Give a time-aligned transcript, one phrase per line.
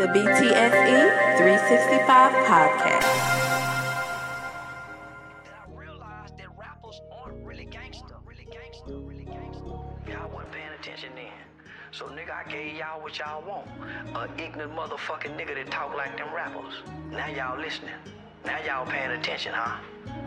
[0.00, 3.04] The BTSE 365 Podcast.
[5.44, 9.62] I realized that rappers aren't really gangster, really gangster, really gangster.
[10.08, 11.26] Y'all wasn't paying attention then.
[11.92, 13.68] So nigga, I gave y'all what y'all want.
[14.16, 16.72] A ignorant motherfucking nigga that talk like them rappers.
[17.10, 17.92] Now y'all listening.
[18.46, 19.76] Now y'all paying attention, huh?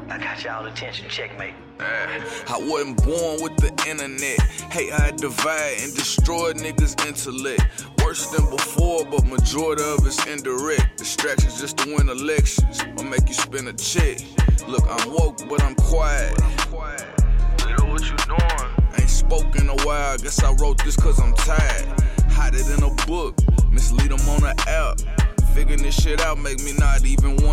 [0.08, 1.10] I got y'all attention.
[1.10, 1.56] Checkmate.
[1.80, 4.40] I wasn't born with the internet.
[4.72, 7.88] Hey, I divide and destroy niggas' intellect.
[8.14, 10.98] Worse than before, but majority of it's indirect.
[10.98, 14.20] Distractions just to win elections or make you spend a check.
[14.68, 16.40] Look, I'm woke, but I'm quiet.
[17.68, 18.72] You know what you doing?
[19.00, 20.16] Ain't spoken a while.
[20.20, 21.88] Guess I wrote this cause I'm tired.
[22.30, 23.36] Hide it in a book,
[23.72, 25.00] mislead them on the app.
[25.56, 27.53] Figuring this shit out make me not even wanna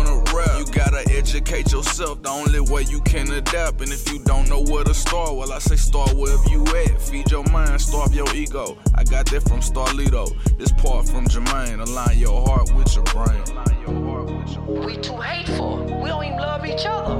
[1.41, 3.81] educate yourself, the only way you can adapt.
[3.81, 7.01] And if you don't know where to start, well, I say start wherever you at.
[7.01, 8.77] Feed your mind, starve your ego.
[8.95, 10.29] I got that from Starlito.
[10.57, 11.79] This part from Jermaine.
[11.79, 14.85] Align your heart with your brain.
[14.85, 15.83] We too hateful.
[16.01, 17.17] We don't even love each other.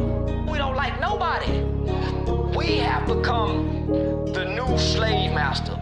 [0.52, 1.64] We don't like nobody.
[2.56, 3.88] We have become
[4.34, 5.78] the new slave master.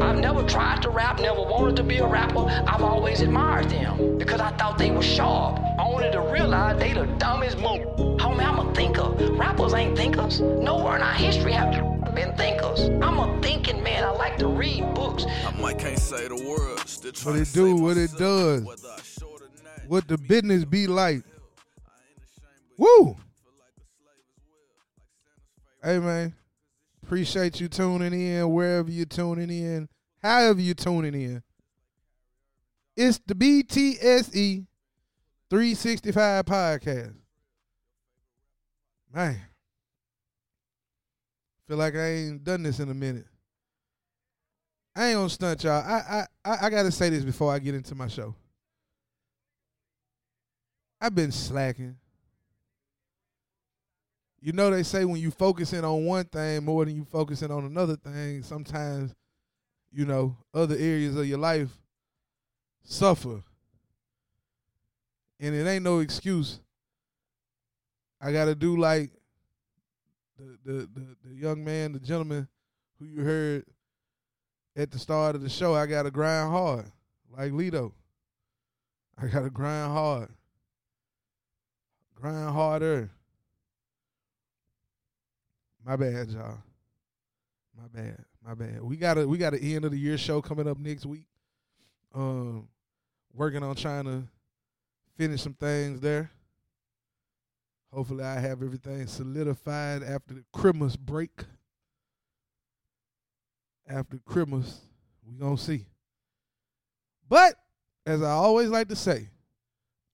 [0.00, 2.46] I've never tried to rap, never wanted to be a rapper.
[2.66, 5.58] I've always admired them because I thought they were sharp.
[5.78, 7.78] I wanted to realize they the dumbest mo.
[8.18, 9.10] Homie, I'm a thinker.
[9.34, 10.40] Rappers ain't thinkers.
[10.40, 11.72] Nowhere in our history have
[12.14, 12.88] been thinkers.
[13.02, 14.04] I'm a thinking man.
[14.04, 15.24] I like to read books.
[15.46, 16.78] I might can't say the word.
[16.88, 18.62] Still trying it do, what it myself, does.
[18.64, 19.88] whether I short or not.
[19.88, 21.22] What the business be like.
[22.76, 23.16] Woo!
[25.82, 26.32] Hey man,
[27.02, 29.88] appreciate you tuning in wherever you're tuning in,
[30.22, 31.42] however you're tuning in.
[32.96, 34.66] It's the BTSE
[35.50, 37.14] 365 podcast.
[39.14, 39.40] Man,
[41.68, 43.26] feel like I ain't done this in a minute.
[44.94, 45.82] I ain't gonna stunt y'all.
[45.82, 48.34] I I I, I gotta say this before I get into my show.
[51.00, 51.96] I've been slacking.
[54.44, 57.64] You know they say when you focusing on one thing more than you focusing on
[57.64, 59.14] another thing, sometimes,
[59.92, 61.70] you know, other areas of your life
[62.82, 63.40] suffer.
[65.38, 66.58] And it ain't no excuse.
[68.20, 69.12] I gotta do like
[70.36, 72.48] the the the, the young man, the gentleman
[72.98, 73.64] who you heard
[74.74, 76.86] at the start of the show, I gotta grind hard.
[77.30, 77.92] Like Lito.
[79.16, 80.30] I gotta grind hard.
[82.16, 83.10] Grind harder.
[85.84, 86.58] My bad, y'all.
[87.76, 88.24] My bad.
[88.44, 88.82] My bad.
[88.82, 91.26] We got a we got an end of the year show coming up next week.
[92.14, 92.68] Um,
[93.34, 94.22] working on trying to
[95.16, 96.30] finish some things there.
[97.92, 101.44] Hopefully, I have everything solidified after the Christmas break.
[103.88, 104.80] After Christmas,
[105.26, 105.86] we gonna see.
[107.28, 107.54] But
[108.06, 109.28] as I always like to say,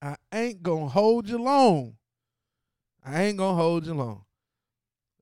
[0.01, 1.95] I ain't gonna hold you long.
[3.05, 4.23] I ain't gonna hold you long.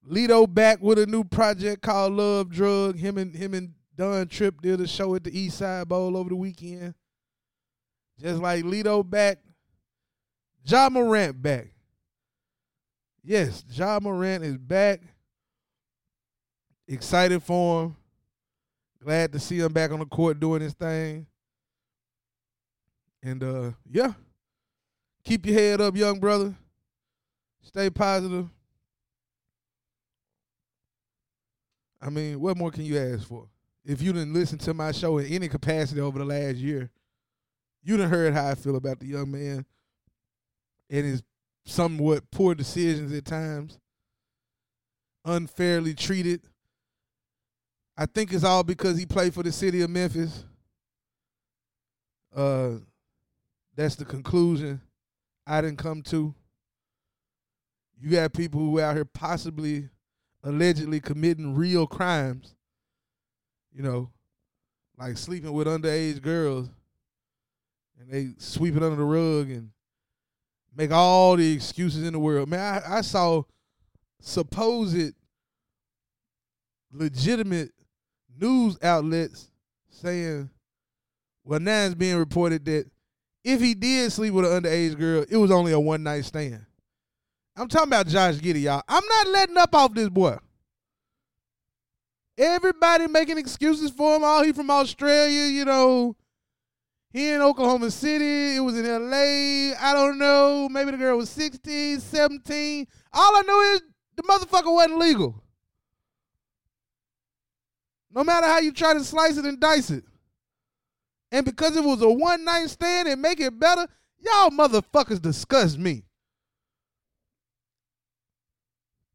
[0.09, 2.97] Lito back with a new project called Love Drug.
[2.97, 6.29] Him and him and Don Trip did a show at the East Side Bowl over
[6.29, 6.93] the weekend.
[8.19, 9.39] Just like Lito back,
[10.65, 11.71] Ja Morant back.
[13.23, 15.01] Yes, Ja Morant is back.
[16.87, 17.95] Excited for him.
[19.03, 21.27] Glad to see him back on the court doing his thing.
[23.21, 24.13] And uh yeah.
[25.25, 26.55] Keep your head up, young brother.
[27.61, 28.47] Stay positive.
[32.01, 33.47] I mean, what more can you ask for?
[33.83, 36.89] If you didn't listen to my show in any capacity over the last year,
[37.83, 39.65] you done heard how I feel about the young man
[40.89, 41.23] and his
[41.65, 43.79] somewhat poor decisions at times,
[45.25, 46.41] unfairly treated.
[47.97, 50.45] I think it's all because he played for the city of Memphis.
[52.35, 52.75] Uh,
[53.75, 54.81] that's the conclusion
[55.45, 56.35] I didn't come to.
[57.99, 59.89] You got people who out here possibly
[60.47, 62.55] allegedly committing real crimes,
[63.73, 64.09] you know,
[64.97, 66.69] like sleeping with underage girls,
[67.99, 69.71] and they sweep it under the rug and
[70.73, 72.47] make all the excuses in the world.
[72.47, 73.43] Man, I, I saw
[74.21, 75.13] supposed
[76.93, 77.71] legitimate
[78.39, 79.49] news outlets
[79.89, 80.49] saying,
[81.43, 82.89] well, now it's being reported that
[83.43, 86.65] if he did sleep with an underage girl, it was only a one night stand.
[87.57, 88.83] I'm talking about Josh Giddey, y'all.
[88.87, 90.37] I'm not letting up off this boy.
[92.37, 94.21] Everybody making excuses for him.
[94.23, 96.15] Oh, he from Australia, you know.
[97.11, 98.57] He in Oklahoma City.
[98.57, 99.75] It was in LA.
[99.79, 100.69] I don't know.
[100.69, 102.87] Maybe the girl was 16, 17.
[103.11, 103.81] All I know is
[104.15, 105.43] the motherfucker wasn't legal.
[108.11, 110.03] No matter how you try to slice it and dice it.
[111.31, 113.87] And because it was a one night stand and make it better,
[114.19, 116.03] y'all motherfuckers disgust me.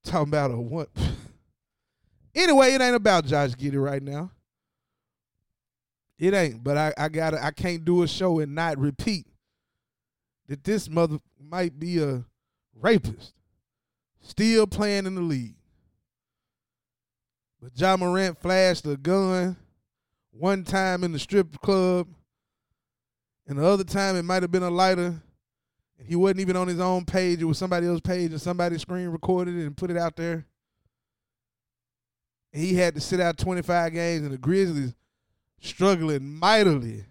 [0.05, 0.89] Talking about a what?
[2.35, 4.31] anyway, it ain't about Josh Giddey right now.
[6.19, 9.27] It ain't, but I, I gotta I can't do a show and not repeat
[10.49, 12.25] that this mother might be a
[12.81, 13.35] rapist
[14.21, 15.57] still playing in the league.
[17.61, 19.57] But Ja Morant flashed a gun
[20.31, 22.09] one time in the strip club,
[23.47, 25.23] and the other time it might have been a lighter,
[26.03, 27.41] and he wasn't even on his own page.
[27.41, 30.45] It was somebody else's page, and somebody screen recorded it and put it out there.
[32.53, 34.95] And he had to sit out 25 games, and the Grizzlies
[35.61, 37.05] struggling mightily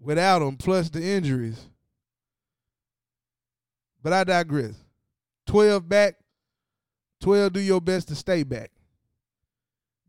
[0.00, 1.60] without him, plus the injuries.
[4.02, 4.74] But I digress.
[5.46, 6.16] 12 back,
[7.20, 8.70] 12 do your best to stay back.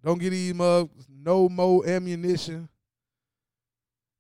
[0.04, 2.68] Don't get these mugs no more ammunition.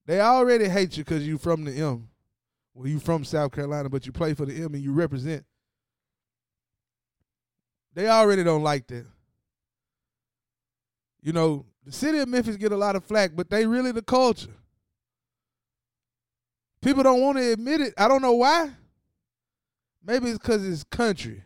[0.06, 2.11] They already hate you because you from the M.
[2.82, 5.46] Well, you from South Carolina, but you play for the M and you represent.
[7.94, 9.06] They already don't like that.
[11.22, 14.02] You know, the city of Memphis get a lot of flack, but they really the
[14.02, 14.56] culture.
[16.82, 17.94] People don't want to admit it.
[18.00, 18.72] I don't know why.
[20.04, 21.44] Maybe it's because it's country.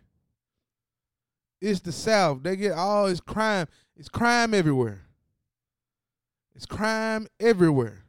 [1.59, 2.43] It's the South.
[2.43, 3.67] They get all this crime.
[3.97, 5.01] It's crime everywhere.
[6.55, 8.05] It's crime everywhere.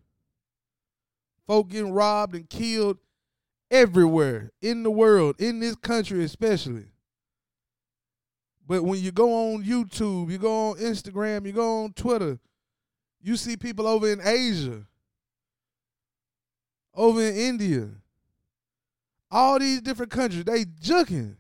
[1.49, 2.99] Folk getting robbed and killed
[3.71, 6.87] everywhere in the world, in this country especially.
[8.67, 12.39] But when you go on YouTube, you go on Instagram, you go on Twitter,
[13.23, 14.85] you see people over in Asia,
[16.95, 17.89] over in India,
[19.31, 21.37] all these different countries, they juking.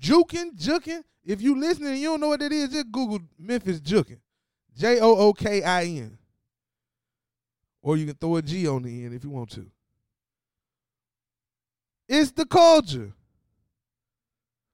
[0.00, 1.02] Juking, juking.
[1.24, 4.18] If you listening and you don't know what that is, just Google Memphis juking.
[4.76, 6.18] J O O K I N.
[7.86, 9.64] Or you can throw a G on the end if you want to.
[12.08, 13.12] It's the culture.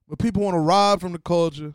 [0.08, 1.74] But people want to rob from the culture,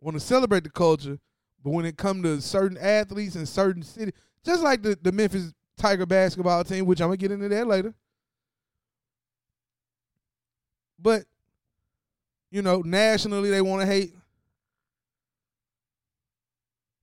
[0.00, 1.18] want to celebrate the culture,
[1.62, 5.52] but when it comes to certain athletes in certain cities, just like the, the Memphis
[5.76, 7.92] Tiger basketball team, which I'm gonna get into that later.
[10.98, 11.24] But
[12.50, 14.14] you know, nationally they want to hate.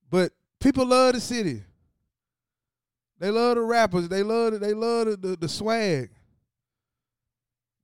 [0.09, 1.61] But people love the city.
[3.21, 4.09] They love the rappers.
[4.09, 4.61] They love it.
[4.61, 6.09] They love the, the, the swag.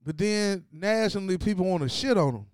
[0.04, 2.46] But then nationally, people want to shit on them.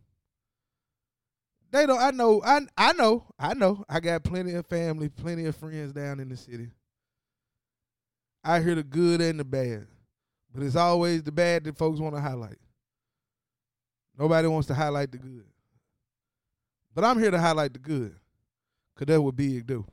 [1.72, 2.00] They don't.
[2.00, 2.42] I know.
[2.44, 3.24] I I know.
[3.40, 3.86] I know.
[3.88, 6.72] I got plenty of family, plenty of friends down in the city.
[8.44, 9.88] I hear the good and the bad,
[10.54, 12.58] but it's always the bad that folks want to highlight.
[14.20, 15.46] Nobody wants to highlight the good.
[16.94, 18.14] But I'm here to highlight the good.
[18.98, 19.86] Cause that's what Big do.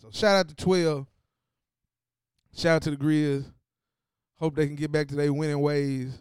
[0.00, 1.06] So shout out to 12.
[2.54, 3.44] Shout out to the Grizz.
[4.38, 6.16] Hope they can get back to their winning ways.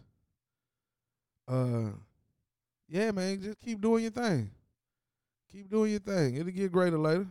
[1.47, 1.89] Uh
[2.89, 4.49] yeah, man, just keep doing your thing.
[5.51, 6.35] Keep doing your thing.
[6.35, 7.27] It'll get greater later.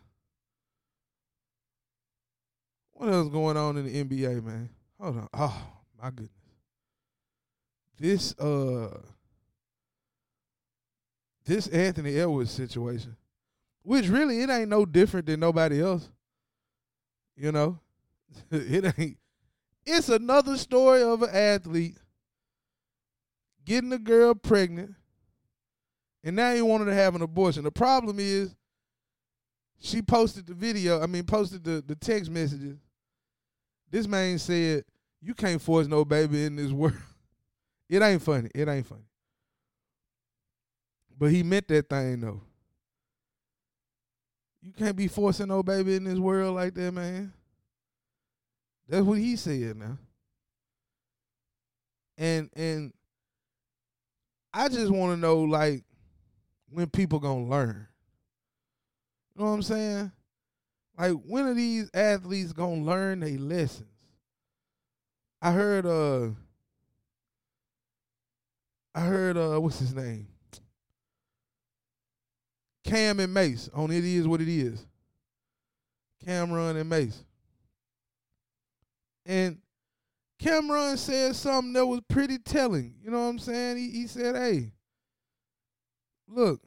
[2.93, 4.71] What else going on in the NBA, man?
[5.01, 5.29] Hold on.
[5.35, 5.63] Oh,
[6.03, 6.31] my goodness.
[7.99, 8.99] This uh
[11.45, 13.17] this Anthony Edwards situation,
[13.83, 16.11] which really it ain't no different than nobody else.
[17.37, 17.79] You know,
[18.51, 19.19] it ain't.
[19.85, 21.97] It's another story of an athlete
[23.65, 24.95] getting a girl pregnant,
[26.25, 27.65] and now he wanted to have an abortion.
[27.65, 28.55] The problem is,
[29.79, 31.03] she posted the video.
[31.03, 32.79] I mean, posted the the text messages.
[33.91, 34.85] This man said,
[35.21, 36.97] "You can't force no baby in this world."
[37.89, 38.51] It ain't funny.
[38.53, 39.07] It ain't funny.
[41.17, 42.41] But he meant that thing though.
[44.61, 47.33] You can't be forcing no baby in this world like that, man.
[48.89, 49.99] That's what he said now.
[52.19, 52.93] And and
[54.53, 55.85] I just want to know like
[56.71, 57.87] when people gonna learn.
[59.35, 60.13] You know what I'm saying?
[60.99, 63.89] Like when are these athletes gonna learn their lessons?
[65.43, 66.29] I heard uh
[68.95, 70.29] I heard uh what's his name?
[72.85, 74.87] Cam and Mase on It Is What It Is.
[76.25, 77.26] Cameron and Mase.
[79.27, 79.59] And
[80.39, 82.95] Cameron said something that was pretty telling.
[83.03, 83.77] You know what I'm saying?
[83.77, 84.71] He, he said, hey,
[86.29, 86.61] look,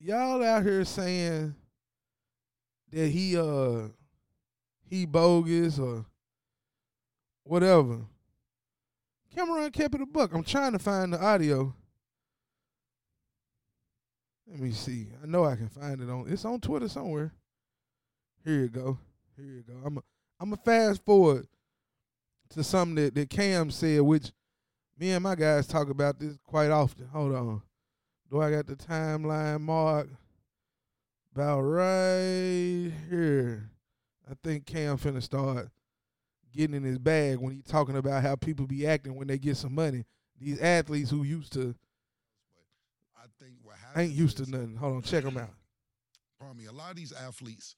[0.00, 1.54] y'all out here saying
[2.90, 3.88] that he uh
[4.88, 6.06] he bogus or
[7.44, 8.00] whatever.
[9.34, 10.32] Cameron kept it a buck.
[10.34, 11.74] I'm trying to find the audio.
[14.46, 15.08] Let me see.
[15.22, 16.26] I know I can find it on.
[16.28, 17.32] It's on Twitter somewhere.
[18.44, 18.98] Here you go.
[19.36, 19.74] Here you go.
[19.84, 20.02] I'm a,
[20.42, 21.46] I'm a fast forward
[22.50, 24.32] to something that, that Cam said, which
[24.98, 27.06] me and my guys talk about this quite often.
[27.12, 27.62] Hold on.
[28.28, 30.08] Do I got the timeline mark?
[31.32, 33.70] About right here.
[34.28, 35.68] I think Cam finna start
[36.52, 39.56] getting in his bag when he talking about how people be acting when they get
[39.56, 40.04] some money.
[40.40, 41.72] These athletes who used to
[43.16, 44.74] I think what ain't used to nothing.
[44.74, 45.50] Hold on, check them out.
[46.40, 47.76] pardon me, a lot of these athletes,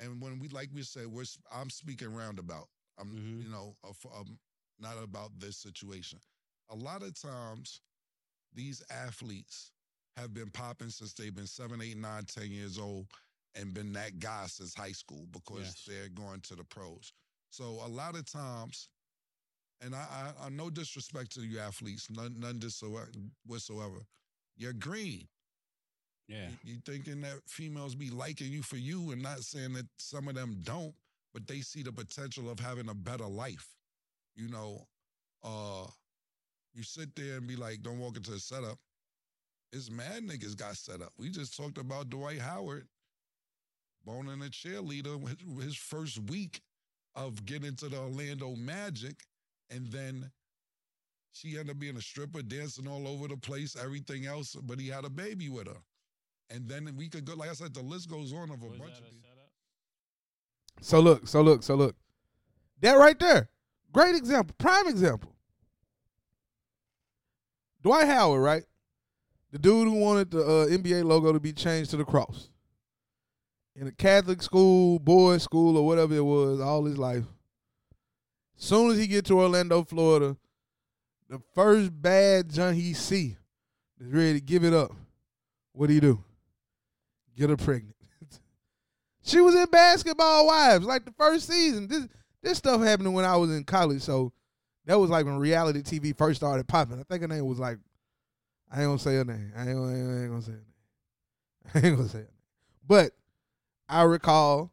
[0.00, 2.68] and when we like we say, we're I'm speaking roundabout.
[2.98, 3.42] I'm Mhm.
[3.44, 4.38] you know of, um,
[4.78, 6.20] not about this situation.
[6.70, 7.80] A lot of times,
[8.52, 9.72] these athletes
[10.16, 13.06] have been popping since they've been seven, eight, nine, ten years old,
[13.54, 15.84] and been that guy since high school because Yes.
[15.84, 17.12] they're going to the pros.
[17.50, 18.88] So a lot of times,
[19.80, 22.60] and I, I, I no disrespect to you athletes, none, none
[23.46, 24.06] whatsoever.
[24.56, 25.28] You're green.
[26.28, 26.48] Yeah.
[26.62, 30.28] You, you thinking that females be liking you for you and not saying that some
[30.28, 30.94] of them don't,
[31.32, 33.66] but they see the potential of having a better life.
[34.36, 34.86] You know,
[35.42, 35.86] uh,
[36.74, 38.78] you sit there and be like, don't walk into the setup.
[39.72, 41.12] It's mad niggas got set up.
[41.18, 42.86] We just talked about Dwight Howard
[44.04, 45.18] boning a cheerleader
[45.62, 46.60] his first week
[47.14, 49.16] of getting to the Orlando Magic,
[49.70, 50.30] and then
[51.32, 54.88] she ended up being a stripper, dancing all over the place, everything else, but he
[54.88, 55.80] had a baby with her.
[56.50, 58.78] And then we could go, like I said, the list goes on of a Was
[58.78, 59.22] bunch of a these.
[60.80, 61.96] So look, so look, so look.
[62.80, 63.48] That right there.
[63.92, 64.54] Great example.
[64.58, 65.32] Prime example.
[67.82, 68.62] Dwight Howard, right?
[69.50, 72.50] The dude who wanted the uh, NBA logo to be changed to the cross.
[73.74, 77.24] In a Catholic school, boys' school, or whatever it was, all his life.
[78.56, 80.36] Soon as he get to Orlando, Florida,
[81.28, 83.36] the first bad junk he see
[84.00, 84.92] is ready to give it up.
[85.72, 86.24] What do you do?
[87.38, 87.94] Get her pregnant.
[89.22, 91.86] She was in Basketball Wives, like the first season.
[91.86, 92.08] This
[92.42, 94.32] this stuff happened when I was in college, so
[94.86, 96.98] that was like when reality TV first started popping.
[96.98, 97.76] I think her name was like,
[98.70, 99.52] I ain't gonna say her name.
[99.54, 100.64] I ain't gonna, I ain't, I ain't gonna say her name.
[101.74, 102.32] I ain't gonna say her name.
[102.86, 103.12] But
[103.86, 104.72] I recall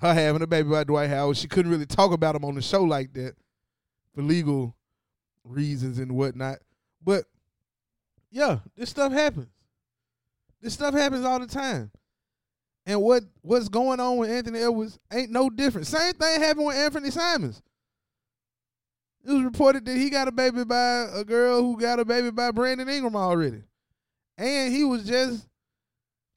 [0.00, 1.38] her having a baby by Dwight Howard.
[1.38, 3.36] She couldn't really talk about him on the show like that
[4.14, 4.76] for legal
[5.44, 6.58] reasons and whatnot.
[7.02, 7.24] But
[8.30, 9.51] yeah, this stuff happens.
[10.62, 11.90] This stuff happens all the time.
[12.86, 15.86] And what what's going on with Anthony Edwards ain't no different.
[15.86, 17.60] Same thing happened with Anfernee Simons.
[19.24, 22.30] It was reported that he got a baby by a girl who got a baby
[22.30, 23.62] by Brandon Ingram already.
[24.36, 25.46] And he was just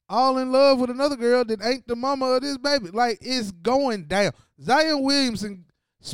[0.08, 2.90] all in love with another girl that ain't the mama of this baby.
[2.90, 4.32] Like it's going down.
[4.60, 5.64] Zion Williamson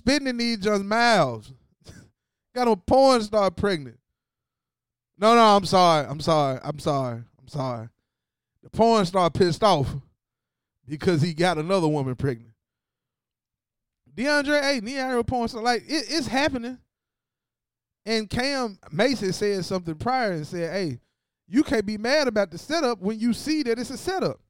[0.09, 1.53] in each other's mouths.
[2.55, 3.99] got a porn star pregnant.
[5.19, 6.07] No, no, I'm sorry.
[6.07, 6.59] I'm sorry.
[6.63, 7.23] I'm sorry.
[7.39, 7.89] I'm sorry.
[8.63, 9.89] The porn star pissed off
[10.89, 12.53] because he got another woman pregnant.
[14.15, 15.63] DeAndre Ayton, he porn star.
[15.63, 16.79] Like, it, it's happening.
[18.05, 21.01] And Cam Mason said something prior and said, hey,
[21.49, 24.41] you can't be mad about the setup when you see that it's a setup.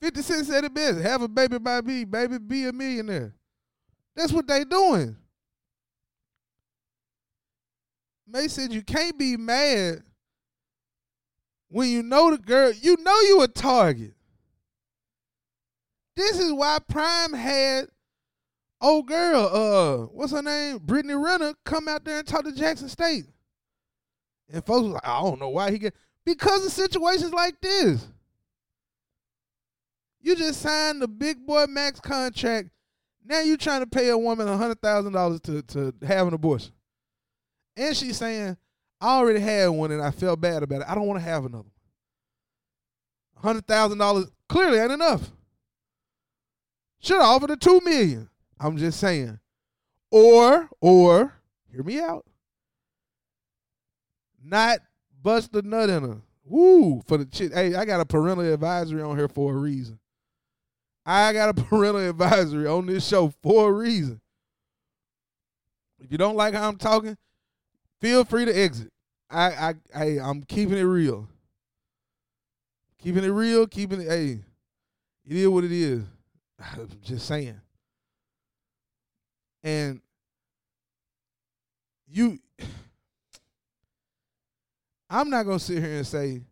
[0.00, 0.98] 50 Cent said it best.
[1.00, 3.32] Have a baby by me, baby, be a millionaire.
[4.16, 5.16] That's what they doing.
[8.26, 10.02] May said you can't be mad
[11.72, 14.12] when you know the girl, you know you a target.
[16.14, 17.86] This is why Prime had
[18.80, 20.78] old girl, uh, what's her name?
[20.78, 23.24] Brittany Renner come out there and talk to Jackson State.
[24.52, 25.94] And folks was like, I don't know why he get
[26.26, 28.06] because of situations like this.
[30.20, 32.68] You just signed the big boy max contract.
[33.24, 36.72] Now you trying to pay a woman hundred thousand dollars to to have an abortion.
[37.76, 38.58] And she's saying,
[39.02, 40.86] I already had one and I felt bad about it.
[40.88, 41.70] I don't want to have another one.
[43.34, 45.28] Hundred thousand dollars clearly ain't enough.
[47.00, 48.28] Should I offer the two million.
[48.60, 49.40] I'm just saying.
[50.12, 51.34] Or, or,
[51.68, 52.24] hear me out.
[54.40, 54.78] Not
[55.20, 56.20] bust a nut in her.
[56.44, 57.02] Woo!
[57.08, 57.52] For the chick.
[57.52, 59.98] Hey, I got a parental advisory on here for a reason.
[61.04, 64.20] I got a parental advisory on this show for a reason.
[65.98, 67.16] If you don't like how I'm talking,
[68.02, 68.90] feel free to exit.
[69.30, 71.28] I I I I'm keeping it real.
[72.98, 74.40] Keeping it real, keeping it hey.
[75.24, 76.02] It is what it is.
[76.60, 77.60] I'm just saying.
[79.62, 80.00] And
[82.08, 82.40] you
[85.08, 86.42] I'm not gonna sit here and say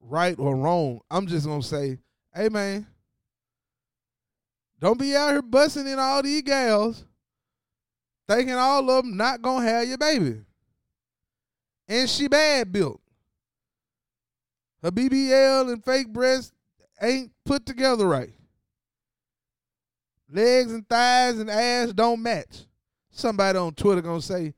[0.00, 1.00] right or wrong.
[1.10, 1.98] I'm just gonna say,
[2.32, 2.86] hey man,
[4.78, 7.04] don't be out here busting in all these gals,
[8.28, 10.44] thinking all of them not gonna have your baby.
[11.90, 13.00] And she bad built.
[14.80, 16.52] Her BBL and fake breasts
[17.02, 18.32] ain't put together right.
[20.32, 22.66] Legs and thighs and ass don't match.
[23.10, 24.54] Somebody on Twitter gonna say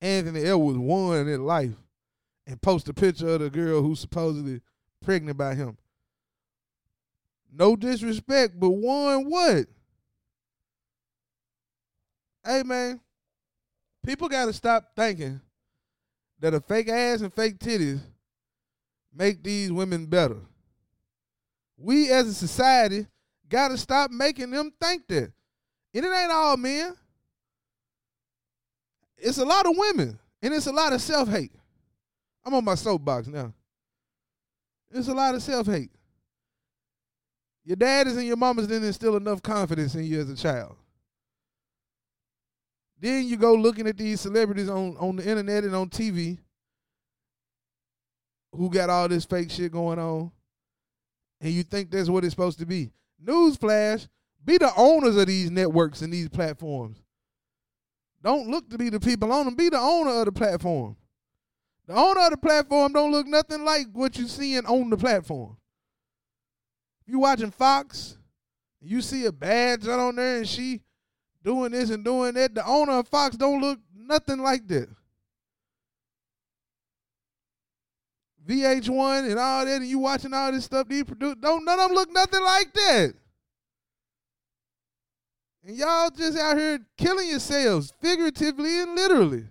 [0.00, 1.74] Anthony Edwards won in life
[2.46, 4.60] and post a picture of the girl who's supposedly
[5.04, 5.76] pregnant by him.
[7.52, 9.66] No disrespect, but won what?
[12.44, 13.00] Hey man,
[14.04, 15.40] people gotta stop thinking
[16.40, 18.00] that a fake ass and fake titties
[19.14, 20.38] make these women better.
[21.78, 23.06] We as a society
[23.48, 25.32] gotta stop making them think that.
[25.94, 26.94] And it ain't all men.
[29.16, 31.52] It's a lot of women, and it's a lot of self hate.
[32.44, 33.52] I'm on my soapbox now.
[34.90, 35.90] It's a lot of self hate.
[37.64, 40.76] Your daddies and your mamas didn't instill enough confidence in you as a child.
[42.98, 46.38] Then you go looking at these celebrities on, on the internet and on TV
[48.52, 50.30] who got all this fake shit going on,
[51.40, 52.90] and you think that's what it's supposed to be.
[53.22, 54.08] Newsflash,
[54.44, 57.02] be the owners of these networks and these platforms.
[58.22, 59.54] Don't look to be the people on them.
[59.54, 60.96] Be the owner of the platform.
[61.86, 65.56] The owner of the platform don't look nothing like what you seeing on the platform.
[67.06, 68.18] You watching Fox,
[68.80, 70.80] you see a badge on there and she
[71.46, 72.54] doing this and doing that.
[72.54, 74.88] The owner of Fox don't look nothing like that.
[78.46, 81.88] VH1 and all that, and you watching all this stuff these produce, don't none of
[81.88, 83.14] them look nothing like that.
[85.64, 89.44] And y'all just out here killing yourselves, figuratively and literally.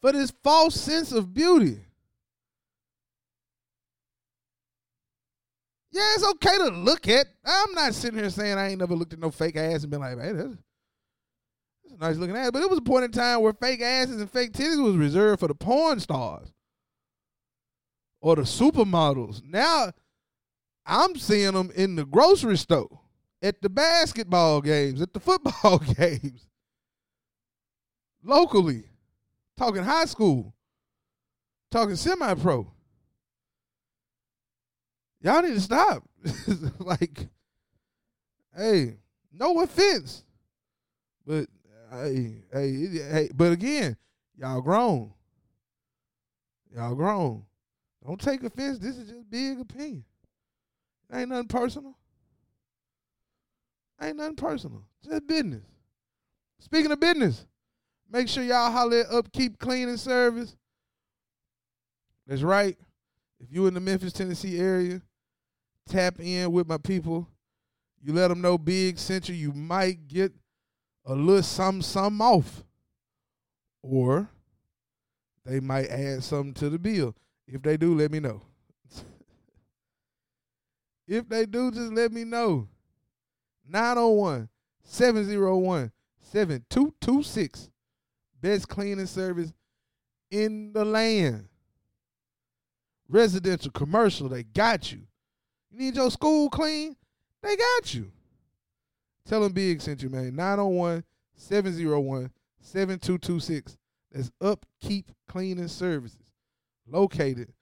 [0.00, 1.78] For this false sense of beauty.
[5.92, 7.26] Yeah, it's okay to look at.
[7.44, 10.00] I'm not sitting here saying I ain't never looked at no fake ass and been
[10.00, 10.56] like, hey, that's,
[11.84, 12.50] that's a nice looking ass.
[12.50, 15.40] But it was a point in time where fake asses and fake titties was reserved
[15.40, 16.50] for the porn stars
[18.22, 19.42] or the supermodels.
[19.44, 19.92] Now
[20.86, 23.00] I'm seeing them in the grocery store
[23.42, 26.48] at the basketball games, at the football games,
[28.24, 28.84] locally,
[29.58, 30.54] talking high school,
[31.70, 32.71] talking semi pro.
[35.22, 36.02] Y'all need to stop.
[36.78, 37.28] like,
[38.56, 38.96] hey,
[39.32, 40.24] no offense.
[41.26, 41.46] But
[41.92, 43.96] hey, hey, hey, but again,
[44.36, 45.12] y'all grown.
[46.74, 47.44] Y'all grown.
[48.04, 48.78] Don't take offense.
[48.78, 50.04] This is just big opinion.
[51.12, 51.96] Ain't nothing personal.
[54.00, 54.82] Ain't nothing personal.
[55.04, 55.62] Just business.
[56.58, 57.46] Speaking of business,
[58.10, 60.56] make sure y'all holler at Upkeep Cleaning Service.
[62.26, 62.76] That's right.
[63.38, 65.02] If you in the Memphis, Tennessee area,
[65.88, 67.28] tap in with my people.
[68.02, 69.34] You let them know Big sent you.
[69.34, 70.32] You might get
[71.04, 72.64] a little some some off,
[73.82, 74.28] or
[75.44, 77.14] they might add something to the bill.
[77.46, 78.42] If they do, let me know.
[81.08, 82.68] if they do, just let me know.
[83.68, 84.48] 901
[84.84, 87.70] 701 7226.
[88.40, 89.52] Best cleaning service
[90.30, 91.48] in the land.
[93.08, 95.02] Residential, commercial, they got you.
[95.72, 96.96] You need your school clean?
[97.42, 98.12] They got you.
[99.26, 100.36] Tell them Big sent you, man.
[100.36, 101.04] 901
[101.34, 102.30] 701
[102.60, 103.78] 7226.
[104.10, 106.32] That's Upkeep Cleaning Services.
[106.86, 107.52] Located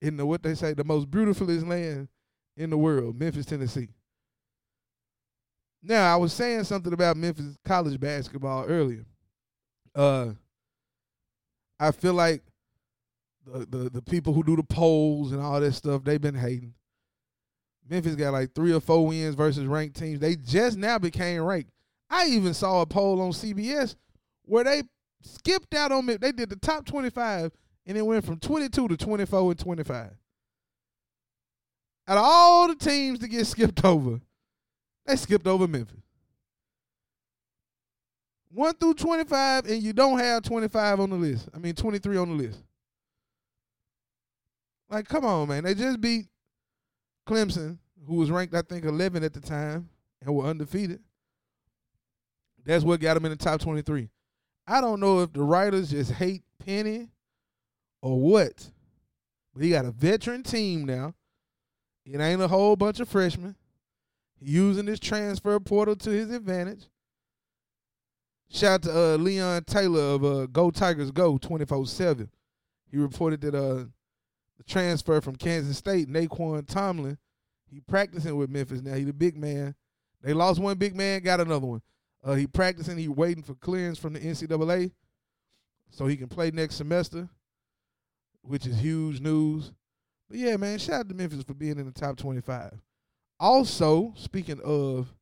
[0.00, 2.08] in the what they say, the most beautifulest land
[2.56, 3.88] in the world, Memphis, Tennessee.
[5.82, 9.04] Now, I was saying something about Memphis college basketball earlier.
[9.94, 10.30] Uh
[11.80, 12.42] I feel like
[13.46, 16.74] the, the the people who do the polls and all that stuff, they've been hating.
[17.90, 20.20] Memphis got like three or four wins versus ranked teams.
[20.20, 21.72] They just now became ranked.
[22.08, 23.96] I even saw a poll on CBS
[24.44, 24.84] where they
[25.22, 26.16] skipped out on me.
[26.16, 27.50] They did the top 25
[27.86, 30.10] and it went from 22 to 24 and 25.
[32.08, 34.20] Out of all the teams to get skipped over,
[35.06, 35.96] they skipped over Memphis.
[38.52, 41.48] 1 through 25, and you don't have 25 on the list.
[41.54, 42.60] I mean, 23 on the list.
[44.88, 45.62] Like, come on, man.
[45.62, 46.26] They just beat
[47.30, 49.88] Clemson, who was ranked, I think, 11 at the time
[50.20, 51.00] and were undefeated.
[52.64, 54.08] That's what got them in the top 23.
[54.66, 57.08] I don't know if the writers just hate Penny
[58.02, 58.70] or what,
[59.54, 61.14] but he got a veteran team now.
[62.04, 63.54] It ain't a whole bunch of freshmen.
[64.40, 66.88] Using this transfer portal to his advantage.
[68.50, 72.28] Shout out to uh, Leon Taylor of uh, Go Tigers Go 24 7.
[72.90, 73.84] He reported that uh,
[74.60, 77.16] the transfer from Kansas State, Nae'Qwan Tomlin,
[77.70, 78.94] he practicing with Memphis now.
[78.94, 79.74] He the big man.
[80.22, 81.80] They lost one big man, got another one.
[82.22, 82.98] Uh, he practicing.
[82.98, 84.92] He waiting for clearance from the NCAA
[85.88, 87.30] so he can play next semester,
[88.42, 89.72] which is huge news.
[90.28, 92.78] But yeah, man, shout out to Memphis for being in the top 25.
[93.38, 95.14] Also, speaking of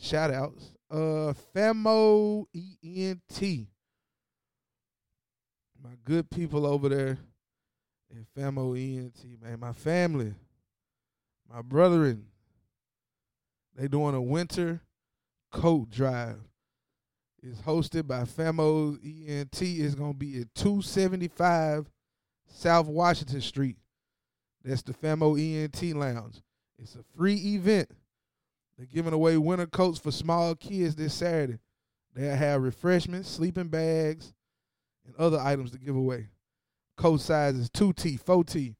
[0.00, 3.66] shout outs, uh Famo ENT.
[5.82, 7.18] My good people over there
[8.12, 8.74] in Famo
[9.40, 9.60] man.
[9.60, 10.34] My family,
[11.52, 12.26] my brethren.
[13.74, 14.82] They doing a winter
[15.50, 16.40] coat drive.
[17.42, 19.62] It's hosted by Famo ENT.
[19.62, 21.90] It's gonna be at 275
[22.46, 23.78] South Washington Street.
[24.62, 26.42] That's the Famo ENT Lounge.
[26.78, 27.90] It's a free event.
[28.76, 31.58] They're giving away winter coats for small kids this Saturday.
[32.14, 34.34] They'll have refreshments, sleeping bags,
[35.06, 36.28] and other items to give away.
[37.02, 38.76] Coat sizes 2T, 4T,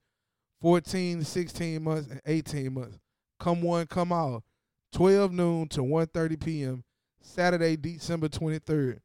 [0.61, 3.01] 14, 16 months, and 18 months.
[3.41, 4.45] Come one, come all.
[4.93, 6.85] 12 noon to 1.30 p.m.
[7.21, 9.01] Saturday, December 23rd,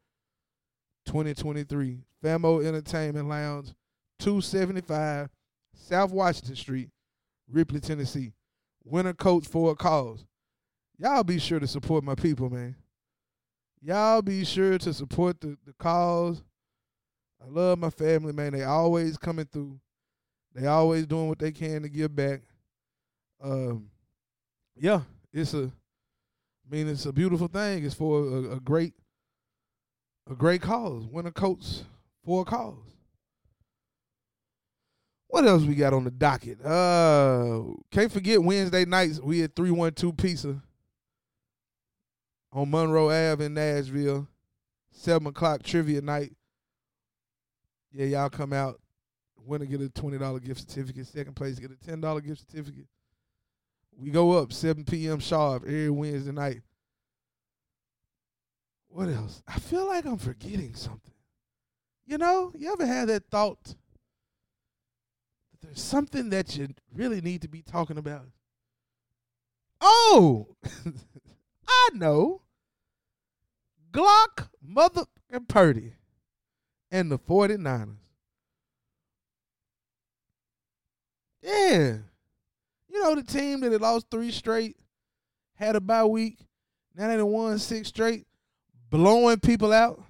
[1.08, 1.98] 2023.
[2.24, 3.74] Famo Entertainment Lounge,
[4.20, 5.30] 275
[5.74, 6.90] South Washington Street,
[7.52, 8.34] Ripley, Tennessee.
[8.84, 10.28] Winter coats for a cause.
[11.00, 12.76] Y'all be sure to support my people, man.
[13.82, 16.44] Y'all be sure to support the, the cause.
[17.42, 18.54] I love my family, man.
[18.54, 19.80] They always coming through.
[20.54, 22.42] They always doing what they can to give back.
[23.42, 23.90] Um,
[24.76, 25.72] yeah, it's a.
[26.70, 27.86] I mean, it's a beautiful thing.
[27.86, 28.94] It's for a, a great,
[30.30, 31.06] a great cause.
[31.06, 31.84] Winter coats
[32.26, 32.76] for a cause.
[35.28, 36.64] What else we got on the docket?
[36.66, 40.62] Uh, can't forget Wednesday nights we had three one two pizza
[42.52, 44.28] on Monroe Ave in Nashville.
[44.92, 46.37] Seven o'clock trivia night.
[47.92, 48.80] Yeah, y'all come out.
[49.46, 51.08] Winner get a twenty dollar gift certificate.
[51.08, 52.88] Second place get a ten dollar gift certificate.
[53.98, 55.20] We go up seven p.m.
[55.20, 56.62] sharp every Wednesday night.
[58.90, 59.42] What else?
[59.48, 61.14] I feel like I'm forgetting something.
[62.06, 63.76] You know, you ever had that thought that
[65.62, 68.28] there's something that you really need to be talking about?
[69.82, 70.56] Oh,
[71.68, 72.42] I know.
[73.92, 75.94] Brock, mother and Purdy,
[76.92, 77.96] and the 49ers.
[81.42, 81.98] Yeah.
[82.90, 84.78] You know the team that had lost three straight,
[85.56, 86.40] had a bye week,
[86.96, 88.26] now they won six straight,
[88.90, 90.04] blowing people out.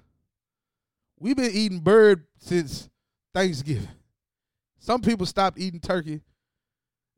[1.18, 2.88] We've been eating bird since
[3.34, 3.88] Thanksgiving.
[4.78, 6.22] Some people stopped eating turkey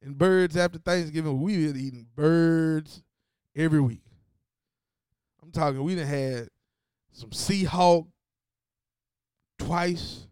[0.02, 1.40] and birds after Thanksgiving.
[1.40, 3.02] We've been eating birds
[3.54, 4.02] every week.
[5.42, 6.48] I'm talking, we done had
[7.12, 8.06] some Seahawk
[9.60, 10.26] twice.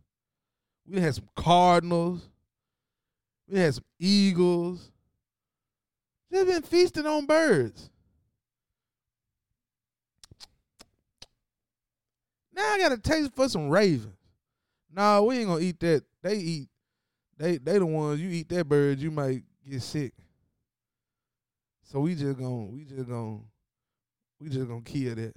[0.86, 2.28] We had some Cardinals.
[3.48, 4.90] We had some Eagles.
[6.32, 7.90] Just been feasting on birds.
[12.52, 14.16] Now I got a taste for some ravens.
[14.92, 16.02] Nah, we ain't gonna eat that.
[16.22, 16.68] They eat.
[17.36, 20.12] They they the ones you eat that bird, you might get sick.
[21.84, 23.38] So we just gonna we just gonna
[24.40, 25.34] we just gonna kill that.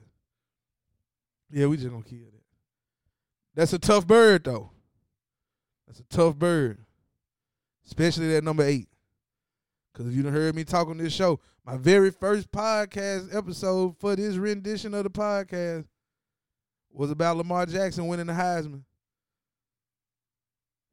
[1.52, 2.41] Yeah, we just gonna kill that.
[3.56, 4.72] That's a tough bird though.
[5.88, 6.80] That's a tough bird.
[7.86, 8.88] Especially that number eight.
[9.94, 13.98] Cause if you done heard me talk on this show, my very first podcast episode
[14.00, 15.86] for this rendition of the podcast
[16.94, 18.84] was about Lamar Jackson winning the Heisman.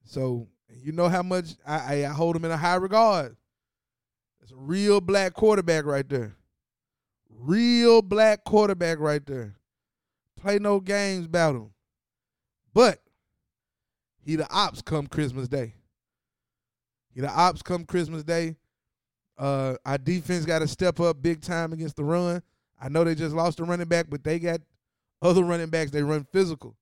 [0.04, 0.48] So
[0.82, 3.36] you know how much I, I, I hold him in a high regard.
[4.42, 6.34] It's a real black quarterback right there.
[7.30, 9.56] Real black quarterback right there.
[10.40, 11.70] Play no games about him.
[12.78, 13.00] But
[14.24, 15.74] he the ops come Christmas Day.
[17.12, 18.54] He the ops come Christmas Day.
[19.36, 22.40] Uh, our defense got to step up big time against the run.
[22.80, 24.60] I know they just lost a running back, but they got
[25.20, 25.90] other running backs.
[25.90, 26.76] They run physical.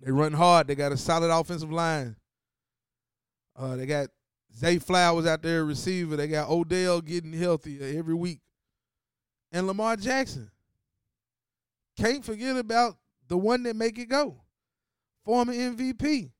[0.00, 0.68] They run hard.
[0.68, 2.14] They got a solid offensive line.
[3.56, 4.10] Uh, they got
[4.56, 6.14] Zay Flowers out there, receiver.
[6.14, 8.38] They got Odell getting healthy every week.
[9.50, 10.52] And Lamar Jackson.
[11.96, 12.96] Can't forget about
[13.26, 14.41] the one that make it go.
[15.24, 16.30] Former MVP.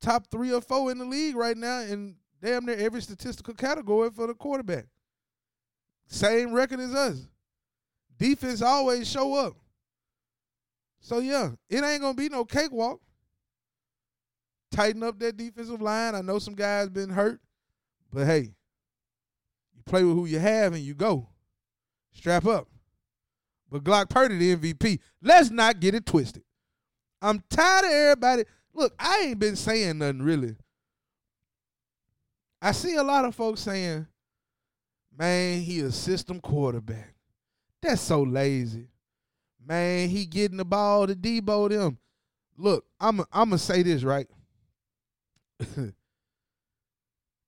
[0.00, 4.10] Top three or four in the league right now in damn near every statistical category
[4.10, 4.86] for the quarterback.
[6.06, 7.28] Same record as us.
[8.18, 9.54] Defense always show up.
[11.00, 13.00] So yeah, it ain't gonna be no cakewalk.
[14.70, 16.14] Tighten up that defensive line.
[16.14, 17.40] I know some guys been hurt,
[18.12, 18.54] but hey,
[19.74, 21.28] you play with who you have and you go.
[22.12, 22.68] Strap up.
[23.70, 24.98] But Brock Purdy the MVP.
[25.22, 26.42] Let's not get it twisted.
[27.22, 28.44] I'm tired of everybody.
[28.74, 30.56] Look, I ain't been saying nothing really.
[32.60, 34.06] I see a lot of folks saying,
[35.16, 37.14] man, he a system quarterback.
[37.80, 38.88] That's so lazy.
[39.64, 41.98] Man, he getting the ball to Deebo them.
[42.58, 44.26] Look, I'm I'm gonna say this right.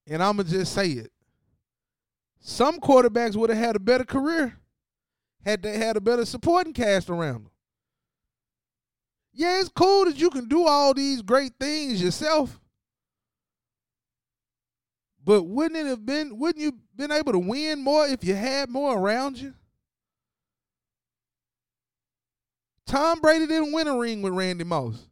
[0.06, 1.10] And I'm to just say it.
[2.40, 4.58] Some quarterbacks would have had a better career
[5.44, 7.50] had they had a better supporting cast around them.
[9.35, 12.61] Yeah, it's cool that you can do all these great things yourself.
[15.25, 18.68] But wouldn't it have been wouldn't you been able to win more if you had
[18.70, 19.55] more around you?
[22.87, 25.09] Tom Brady didn't win a ring with Randy Moss.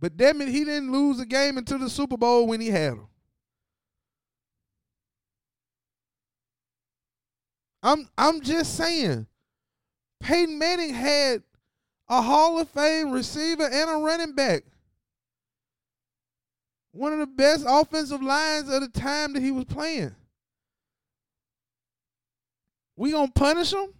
[0.00, 2.94] But damn it, he didn't lose a game until the Super Bowl when he had
[2.94, 3.08] him.
[7.82, 9.26] I'm I'm just saying.
[10.20, 11.42] Peyton Manning had
[12.12, 14.64] a Hall of Fame receiver and a running back.
[16.92, 20.14] One of the best offensive lines of the time that he was playing.
[22.96, 23.94] We gonna punish him?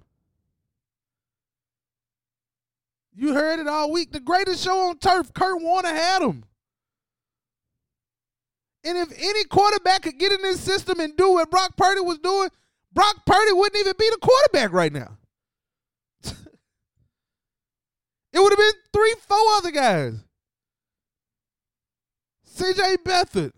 [3.15, 4.13] You heard it all week.
[4.13, 6.45] The greatest show on turf, Kurt Warner had him.
[8.85, 12.19] And if any quarterback could get in this system and do what Brock Purdy was
[12.19, 12.51] doing,
[12.93, 15.17] Brock Purdy wouldn't even be the quarterback right now.
[18.33, 20.15] It would have been three, four other guys.
[22.49, 23.53] CJ Beathard,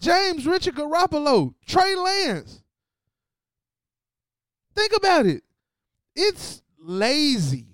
[0.00, 2.62] James Richard Garoppolo, Trey Lance.
[4.74, 5.42] Think about it.
[6.14, 7.66] It's lazy.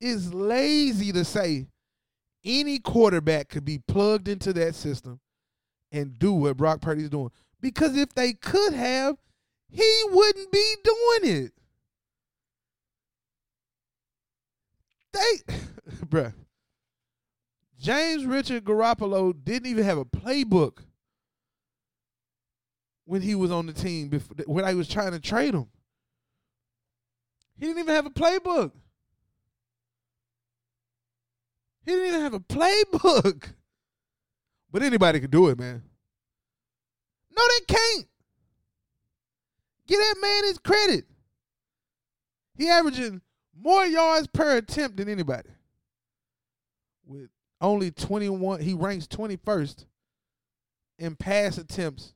[0.00, 1.68] It's lazy to say
[2.44, 5.20] any quarterback could be plugged into that system
[5.92, 7.30] and do what Brock Purdy's doing.
[7.60, 9.16] Because if they could have,
[9.70, 11.52] he wouldn't be doing it.
[15.12, 15.52] They,
[16.06, 16.34] bruh.
[17.78, 20.78] James Richard Garoppolo didn't even have a playbook
[23.04, 25.66] when he was on the team before when I was trying to trade him.
[27.58, 28.72] He didn't even have a playbook.
[31.84, 33.48] He didn't even have a playbook.
[34.72, 35.82] But anybody could do it, man.
[37.36, 38.08] No, they can't.
[39.86, 41.04] Give that man his credit.
[42.56, 43.20] He averaging
[43.58, 45.48] more yards per attempt than anybody.
[47.06, 49.86] With only 21, he ranks 21st
[50.98, 52.14] in pass attempts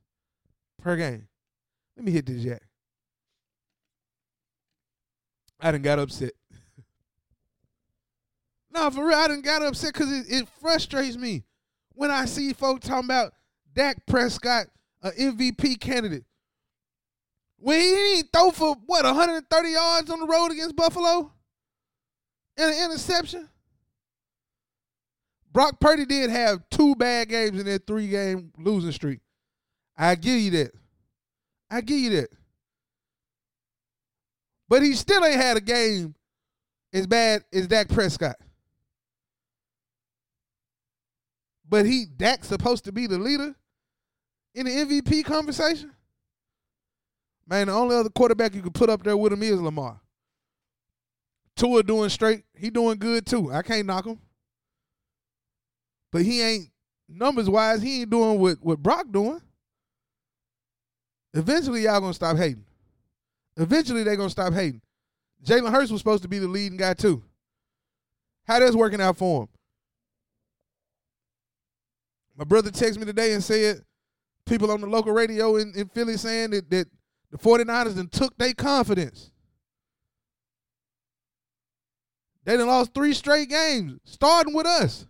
[0.81, 1.27] per game.
[1.95, 2.61] Let me hit this jack.
[5.59, 6.33] I done got upset.
[8.71, 11.43] no, for real, I done got upset because it, it frustrates me
[11.93, 13.33] when I see folks talking about
[13.73, 14.67] Dak Prescott
[15.01, 16.25] an MVP candidate.
[17.59, 21.31] When he didn't throw for what 130 yards on the road against Buffalo
[22.55, 23.49] and an interception.
[25.51, 29.19] Brock Purdy did have two bad games in that three game losing streak.
[29.97, 30.71] I give you that.
[31.69, 32.29] I give you that.
[34.69, 36.13] But he still ain't had a game
[36.93, 38.35] as bad as Dak Prescott.
[41.67, 43.55] But he Dak's supposed to be the leader
[44.53, 45.91] in the MVP conversation?
[47.47, 49.99] Man, the only other quarterback you could put up there with him is Lamar.
[51.55, 52.43] Tua doing straight.
[52.55, 53.51] He doing good too.
[53.51, 54.19] I can't knock him.
[56.11, 56.69] But he ain't
[57.07, 59.41] numbers wise, he ain't doing what, what Brock doing.
[61.33, 62.65] Eventually, y'all gonna stop hating.
[63.55, 64.81] Eventually, they gonna stop hating.
[65.43, 67.23] Jalen Hurts was supposed to be the leading guy too.
[68.45, 69.49] How that's working out for him?
[72.37, 73.81] My brother texted me today and said
[74.45, 76.87] people on the local radio in, in Philly saying that, that
[77.31, 79.31] the 49ers then took their confidence.
[82.43, 85.05] They done lost three straight games, starting with us.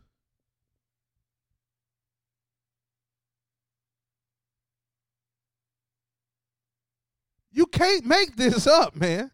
[7.52, 9.32] You can't make this up, man.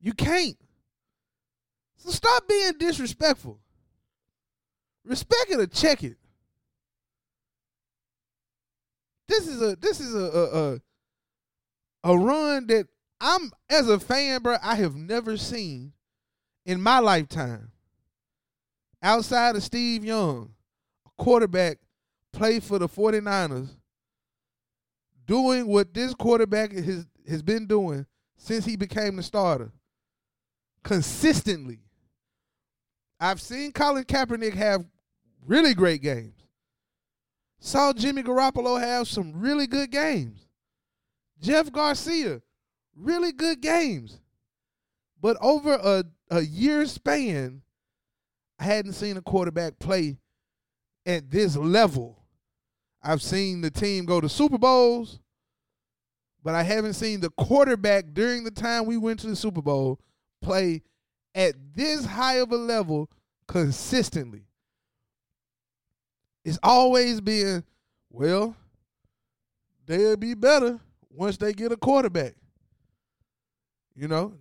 [0.00, 0.56] You can't.
[1.96, 3.60] So stop being disrespectful.
[5.04, 6.16] Respect it or check it.
[9.28, 10.80] This is a this is a a, a,
[12.04, 12.86] a run that
[13.20, 14.56] I'm as a fan, bro.
[14.62, 15.92] I have never seen
[16.64, 17.72] in my lifetime
[19.02, 20.54] outside of Steve Young,
[21.06, 21.78] a quarterback
[22.32, 23.70] play for the 49ers
[25.26, 28.06] doing what this quarterback has has been doing
[28.38, 29.70] since he became the starter
[30.82, 31.80] consistently.
[33.20, 34.86] I've seen Colin Kaepernick have
[35.44, 36.37] really great games.
[37.60, 40.46] Saw Jimmy Garoppolo have some really good games.
[41.40, 42.42] Jeff Garcia,
[42.94, 44.20] really good games.
[45.20, 47.62] But over a, a year span,
[48.58, 50.18] I hadn't seen a quarterback play
[51.06, 52.22] at this level.
[53.02, 55.20] I've seen the team go to Super Bowls,
[56.42, 60.00] but I haven't seen the quarterback during the time we went to the Super Bowl
[60.42, 60.82] play
[61.34, 63.08] at this high of a level
[63.46, 64.47] consistently.
[66.48, 67.62] It's always been,
[68.08, 68.56] well,
[69.84, 70.80] they'll be better
[71.10, 72.36] once they get a quarterback.
[73.94, 74.32] You know,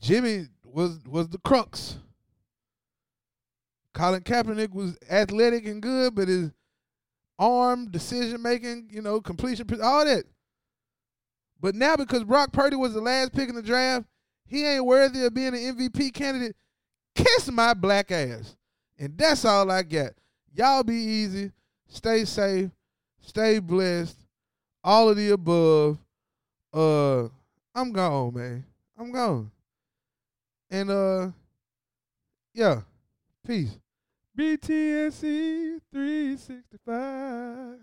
[0.00, 1.98] Jimmy was was the crux.
[3.92, 6.50] Colin Kaepernick was athletic and good, but his
[7.38, 10.24] arm, decision making, you know, completion, all that.
[11.60, 14.06] But now because Brock Purdy was the last pick in the draft,
[14.46, 16.56] he ain't worthy of being an MVP candidate.
[17.14, 18.56] Kiss my black ass.
[18.98, 20.12] And that's all I got.
[20.54, 21.52] Y'all be easy.
[21.88, 22.70] Stay safe.
[23.20, 24.16] Stay blessed.
[24.82, 25.98] All of the above.
[26.72, 27.28] Uh
[27.74, 28.64] I'm gone, man.
[28.98, 29.50] I'm gone.
[30.70, 31.28] And uh
[32.54, 32.80] yeah.
[33.46, 33.78] Peace.
[34.36, 37.78] BTSC 365.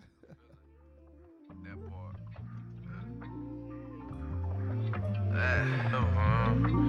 [5.33, 6.86] That part.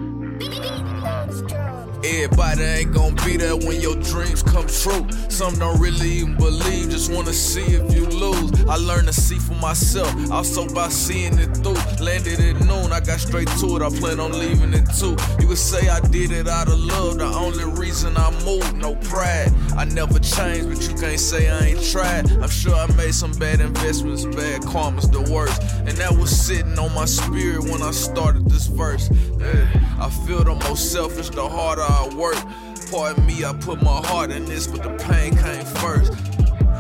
[2.05, 5.07] Everybody ain't gonna be there when your dreams come true.
[5.29, 8.53] Some don't really even believe, just wanna see if you lose.
[8.69, 11.75] I learned to see for myself, also by seeing it through.
[12.05, 15.17] Landed at noon, I got straight to it, I plan on leaving it too.
[15.41, 18.95] You could say I did it out of love, the only reason I moved, no
[18.95, 19.53] pride.
[19.77, 22.31] I never changed, but you can't say I ain't tried.
[22.41, 25.61] I'm sure I made some bad investments, bad karma's the worst.
[25.81, 29.11] And that was sitting on my spirit when I started this verse.
[29.39, 32.39] Yeah, I feel the most selfish, the harder I work.
[32.91, 36.13] Pardon me, I put my heart in this, but the pain came first.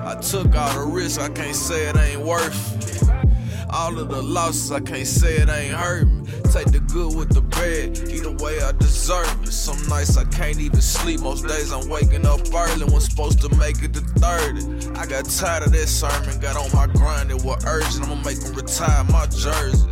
[0.04, 3.08] I took all the risks, I can't say it ain't worth it.
[3.70, 6.26] All of the losses, I can't say it ain't hurt me.
[6.52, 9.52] Take the good with the bad, either way I deserve it.
[9.52, 13.54] Some nights I can't even sleep, most days I'm waking up early when supposed to
[13.56, 14.96] make it to 30.
[14.96, 18.04] I got tired of that sermon, got on my grind, it was urgent.
[18.04, 19.88] I'ma make them retire my jersey.